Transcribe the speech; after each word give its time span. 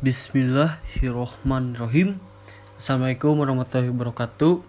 Bismillahirrohmanirrohim. 0.00 2.16
Assalamualaikum 2.80 3.36
warahmatullahi 3.36 3.92
wabarakatuh. 3.92 4.64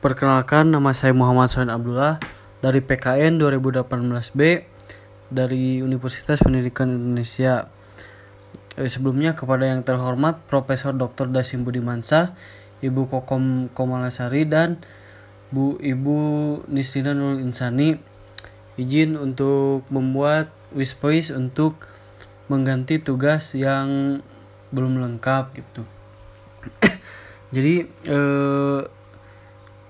Perkenalkan 0.00 0.72
nama 0.72 0.96
saya 0.96 1.12
Muhammad 1.12 1.52
Sohan 1.52 1.68
Abdullah 1.68 2.16
Dari 2.64 2.80
PKN 2.80 3.36
2018B 3.36 4.40
Dari 5.28 5.84
Universitas 5.84 6.40
Pendidikan 6.40 6.88
Indonesia. 6.88 7.68
Eh, 8.80 8.88
Sebelumnya 8.88 9.36
kepada 9.36 9.68
yang 9.68 9.84
terhormat 9.84 10.40
Profesor 10.48 10.96
Dr. 10.96 11.28
Dasim 11.28 11.68
Budimansa 11.68 12.32
Ibu 12.80 13.12
Kokom 13.12 13.68
Komalasari 13.76 14.48
dan 14.48 14.80
Bu 15.52 15.76
Ibu 15.76 16.16
Nisrina 16.72 17.12
Nurul 17.12 17.44
Insani. 17.44 18.00
Izin 18.80 19.20
untuk 19.20 19.84
membuat 19.92 20.48
Wispois 20.72 21.28
untuk 21.28 21.92
mengganti 22.52 23.00
tugas 23.00 23.56
yang 23.56 24.20
belum 24.76 25.00
lengkap 25.00 25.56
gitu. 25.56 25.82
Jadi 27.56 27.88
eh, 27.88 28.80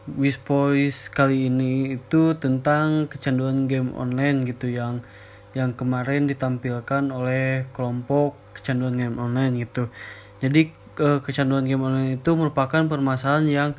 Wispois 0.03 1.11
kali 1.15 1.47
ini 1.47 1.95
itu 1.99 2.35
tentang 2.39 3.07
kecanduan 3.07 3.71
game 3.71 3.95
online 3.95 4.43
gitu 4.47 4.67
yang 4.71 5.03
yang 5.55 5.75
kemarin 5.79 6.27
ditampilkan 6.27 7.13
oleh 7.15 7.71
kelompok 7.71 8.35
kecanduan 8.55 8.99
game 8.99 9.19
online 9.19 9.63
gitu. 9.63 9.91
Jadi 10.43 10.75
eh, 11.03 11.21
kecanduan 11.23 11.67
game 11.67 11.83
online 11.83 12.19
itu 12.19 12.31
merupakan 12.35 12.83
permasalahan 12.87 13.47
yang 13.47 13.71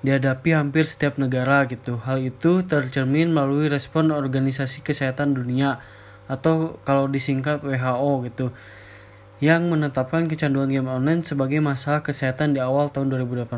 dihadapi 0.00 0.56
hampir 0.56 0.86
setiap 0.86 1.18
negara 1.20 1.66
gitu. 1.68 2.00
Hal 2.00 2.22
itu 2.22 2.64
tercermin 2.64 3.34
melalui 3.34 3.68
respon 3.68 4.14
organisasi 4.14 4.80
kesehatan 4.86 5.36
dunia 5.36 5.82
atau 6.30 6.78
kalau 6.86 7.10
disingkat 7.10 7.66
WHO 7.66 8.30
gitu 8.30 8.54
yang 9.42 9.66
menetapkan 9.66 10.30
kecanduan 10.30 10.70
game 10.70 10.86
online 10.86 11.26
sebagai 11.26 11.58
masalah 11.58 12.06
kesehatan 12.06 12.54
di 12.54 12.60
awal 12.62 12.92
tahun 12.92 13.10
2018. 13.10 13.50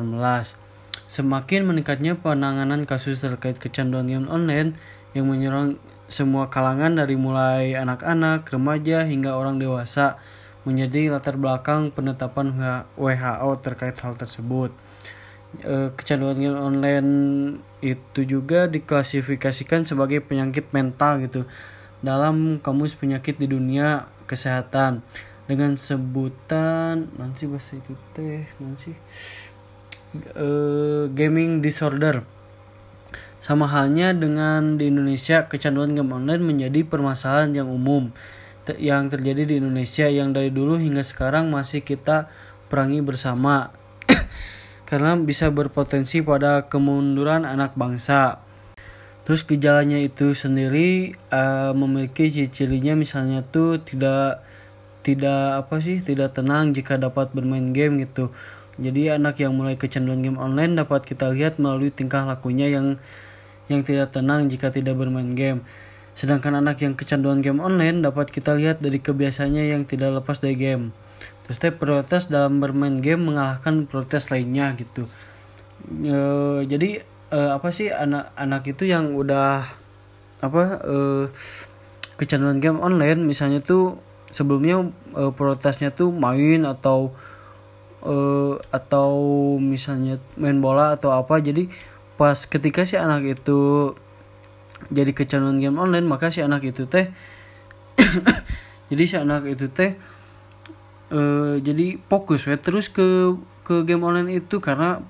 Semakin 1.11 1.69
meningkatnya 1.69 2.16
penanganan 2.16 2.88
kasus 2.88 3.20
terkait 3.20 3.61
kecanduan 3.61 4.08
game 4.08 4.30
online 4.33 4.78
yang 5.12 5.28
menyerang 5.28 5.77
semua 6.08 6.48
kalangan 6.48 6.96
dari 6.96 7.19
mulai 7.19 7.77
anak-anak, 7.77 8.48
remaja 8.48 9.05
hingga 9.05 9.36
orang 9.36 9.61
dewasa 9.61 10.16
menjadi 10.62 11.11
latar 11.11 11.34
belakang 11.34 11.91
penetapan 11.91 12.55
WHO 12.94 13.50
terkait 13.61 13.98
hal 13.98 14.14
tersebut. 14.14 14.70
E, 15.61 15.91
kecanduan 15.98 16.39
game 16.39 16.56
online 16.56 17.11
itu 17.83 18.22
juga 18.22 18.70
diklasifikasikan 18.70 19.83
sebagai 19.84 20.22
penyakit 20.22 20.70
mental 20.70 21.27
gitu 21.27 21.44
dalam 22.03 22.58
kamus 22.58 22.98
penyakit 22.98 23.39
di 23.39 23.48
dunia 23.48 24.11
kesehatan. 24.27 25.00
Dengan 25.42 25.75
sebutan 25.75 27.11
nanti 27.19 27.50
bahasa 27.50 27.75
itu 27.75 27.98
teh 28.14 28.47
nanti 28.62 28.95
uh, 30.39 31.11
gaming 31.11 31.62
disorder. 31.62 32.23
Sama 33.42 33.67
halnya 33.67 34.14
dengan 34.14 34.78
di 34.78 34.86
Indonesia 34.86 35.50
kecanduan 35.50 35.98
game 35.98 36.14
online 36.14 36.47
menjadi 36.47 36.86
permasalahan 36.86 37.50
yang 37.58 37.69
umum. 37.75 38.14
Yang 38.78 39.19
terjadi 39.19 39.42
di 39.50 39.55
Indonesia 39.58 40.06
yang 40.06 40.30
dari 40.30 40.55
dulu 40.55 40.78
hingga 40.78 41.03
sekarang 41.03 41.50
masih 41.50 41.83
kita 41.83 42.30
perangi 42.70 43.03
bersama. 43.03 43.75
Karena 44.89 45.19
bisa 45.19 45.50
berpotensi 45.50 46.23
pada 46.23 46.70
kemunduran 46.70 47.42
anak 47.42 47.75
bangsa 47.75 48.47
Terus 49.22 49.46
gejalanya 49.46 50.02
itu 50.02 50.34
sendiri 50.34 51.14
uh, 51.30 51.70
memiliki 51.78 52.26
ciri-cirinya 52.26 52.98
misalnya 52.98 53.46
tuh 53.46 53.78
tidak 53.78 54.42
tidak 55.02 55.66
apa 55.66 55.78
sih 55.82 55.98
tidak 56.02 56.34
tenang 56.34 56.74
jika 56.74 56.98
dapat 56.98 57.30
bermain 57.30 57.70
game 57.70 58.02
gitu. 58.02 58.34
Jadi 58.80 59.14
anak 59.14 59.38
yang 59.38 59.52
mulai 59.54 59.78
kecanduan 59.78 60.24
game 60.24 60.40
online 60.40 60.74
dapat 60.74 61.04
kita 61.06 61.30
lihat 61.30 61.60
melalui 61.62 61.92
tingkah 61.94 62.24
lakunya 62.26 62.66
yang 62.72 62.96
yang 63.70 63.86
tidak 63.86 64.11
tenang 64.11 64.50
jika 64.50 64.74
tidak 64.74 64.98
bermain 64.98 65.38
game. 65.38 65.62
Sedangkan 66.18 66.58
anak 66.58 66.82
yang 66.82 66.98
kecanduan 66.98 67.40
game 67.40 67.62
online 67.62 68.02
dapat 68.02 68.28
kita 68.28 68.58
lihat 68.58 68.82
dari 68.82 68.98
kebiasaannya 68.98 69.70
yang 69.70 69.82
tidak 69.86 70.18
lepas 70.18 70.42
dari 70.42 70.58
game. 70.58 70.90
Terus 71.46 71.58
teh 71.58 71.72
prioritas 71.74 72.27
dalam 72.27 72.58
bermain 72.58 72.98
game 72.98 73.32
mengalahkan 73.32 73.88
prioritas 73.88 74.28
lainnya 74.28 74.72
gitu. 74.77 75.08
E, 75.88 76.16
jadi 76.68 77.02
uh, 77.32 77.56
apa 77.56 77.72
sih 77.72 77.88
anak-anak 77.88 78.62
itu 78.76 78.84
yang 78.86 79.16
udah 79.16 79.64
apa 80.44 80.62
uh, 80.84 81.24
kecanduan 82.20 82.60
game 82.60 82.78
online. 82.78 83.24
Misalnya 83.24 83.64
tuh 83.64 83.98
sebelumnya 84.28 84.92
uh, 85.16 85.32
prioritasnya 85.32 85.90
tuh 85.96 86.12
main 86.12 86.68
atau 86.68 87.16
uh, 88.04 88.60
atau 88.68 89.10
misalnya 89.58 90.20
main 90.36 90.60
bola 90.60 90.94
atau 90.94 91.16
apa. 91.16 91.40
Jadi 91.40 91.72
pas 92.20 92.36
ketika 92.44 92.84
si 92.84 93.00
anak 93.00 93.24
itu 93.24 93.92
jadi 94.92 95.10
kecanduan 95.16 95.58
game 95.58 95.78
online 95.80 96.04
maka 96.04 96.28
si 96.28 96.44
anak 96.44 96.66
itu 96.66 96.90
teh 96.90 97.08
jadi 98.90 99.02
si 99.06 99.14
anak 99.16 99.46
itu 99.46 99.70
teh 99.70 99.96
uh, 101.14 101.56
jadi 101.62 102.02
fokus 102.10 102.44
ya 102.44 102.60
terus 102.60 102.92
ke 102.92 103.34
ke 103.64 103.86
game 103.88 104.04
online 104.04 104.30
itu. 104.42 104.60
Karena 104.60 105.00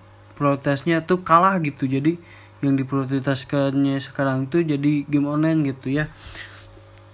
prioritasnya 0.42 1.06
tuh 1.06 1.22
kalah 1.22 1.62
gitu. 1.62 1.86
Jadi 1.86 2.18
yang 2.66 2.74
diprioritaskannya 2.74 4.02
sekarang 4.02 4.50
tuh 4.50 4.66
jadi 4.66 5.06
game 5.06 5.30
online 5.30 5.62
gitu 5.70 6.02
ya. 6.02 6.10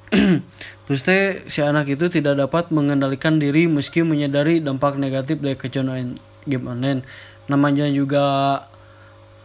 Terus 0.89 1.01
teh 1.05 1.45
si 1.53 1.61
anak 1.61 1.93
itu 1.93 2.09
tidak 2.09 2.41
dapat 2.41 2.73
mengendalikan 2.73 3.37
diri 3.37 3.69
meski 3.69 4.01
menyadari 4.01 4.65
dampak 4.65 4.97
negatif 4.97 5.45
dari 5.45 5.61
kecanduan 5.61 6.17
game 6.49 6.65
online. 6.65 7.05
Namanya 7.53 7.85
juga 7.93 8.25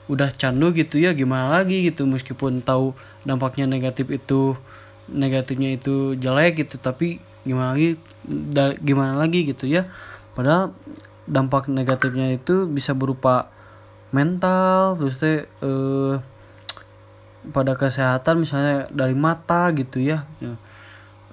udah 0.08 0.32
candu 0.36 0.72
gitu 0.76 1.00
ya 1.00 1.12
gimana 1.12 1.52
lagi 1.52 1.84
gitu. 1.92 2.08
Meskipun 2.08 2.64
tahu 2.64 2.96
dampaknya 3.28 3.68
negatif 3.68 4.08
itu 4.08 4.56
negatifnya 5.12 5.76
itu 5.76 6.16
jelek 6.16 6.64
gitu 6.64 6.80
tapi 6.80 7.20
gimana 7.44 7.76
lagi 7.76 8.00
gimana 8.80 9.20
lagi 9.20 9.44
gitu 9.44 9.68
ya. 9.68 9.92
Padahal 10.32 10.72
dampak 11.28 11.72
negatifnya 11.72 12.36
itu 12.36 12.68
bisa 12.68 12.92
berupa 12.92 13.53
mental 14.14 14.96
terus 14.96 15.18
teh 15.18 15.50
eh, 15.50 16.16
pada 17.52 17.76
kesehatan 17.76 18.46
misalnya 18.46 18.88
dari 18.94 19.18
mata 19.18 19.68
gitu 19.76 20.00
ya, 20.00 20.24
ya. 20.40 20.56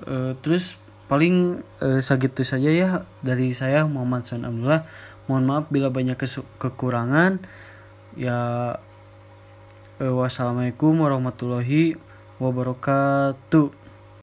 Eh, 0.08 0.32
terus 0.40 0.80
paling 1.06 1.60
eh, 1.84 2.00
segitu 2.00 2.42
saja 2.42 2.72
ya 2.72 2.88
dari 3.20 3.52
saya 3.52 3.84
Muhammad 3.84 4.26
Son 4.26 4.42
Abdullah. 4.42 4.88
Mohon 5.28 5.44
maaf 5.46 5.64
bila 5.70 5.92
banyak 5.92 6.18
kekurangan. 6.58 7.38
Ya 8.18 8.38
eh, 10.02 10.10
wassalamualaikum 10.10 10.98
warahmatullahi 10.98 11.94
wabarakatuh 12.40 13.79